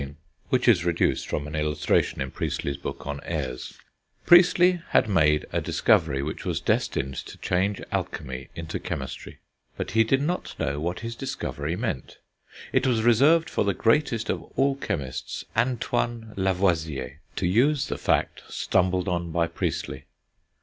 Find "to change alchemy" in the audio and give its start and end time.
7.17-8.49